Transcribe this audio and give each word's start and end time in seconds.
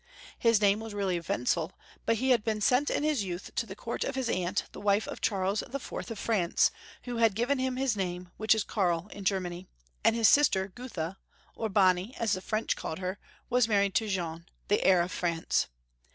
His 0.39 0.59
name 0.59 0.79
was 0.79 0.95
really 0.95 1.19
Wen 1.19 1.45
zel, 1.45 1.73
but 2.07 2.15
he 2.15 2.31
had 2.31 2.43
been 2.43 2.59
sent 2.59 2.89
in 2.89 3.03
his 3.03 3.23
youth 3.23 3.53
to 3.53 3.67
the 3.67 3.75
court 3.75 4.03
of 4.03 4.15
his 4.15 4.31
aimt, 4.31 4.63
the 4.71 4.81
wife 4.81 5.07
of 5.07 5.21
Charles 5.21 5.61
IV. 5.61 5.75
of 6.09 6.17
France, 6.17 6.71
who 7.03 7.17
had 7.17 7.35
given 7.35 7.59
him 7.59 7.75
his 7.75 7.95
name, 7.95 8.31
which 8.37 8.55
is 8.55 8.65
Kaii 8.65 9.11
in 9.11 9.25
Germany, 9.25 9.67
and 10.03 10.15
his 10.15 10.27
sister 10.27 10.67
Gutha, 10.69 11.19
or 11.53 11.69
Bonne, 11.69 12.13
as 12.17 12.31
the 12.31 12.41
French 12.41 12.75
called 12.75 12.97
her, 12.97 13.19
was 13.47 13.67
married 13.67 13.93
to 13.93 14.07
Jean, 14.07 14.47
the 14.69 14.83
heir 14.83 15.03
of 15.03 15.11
France. 15.11 15.67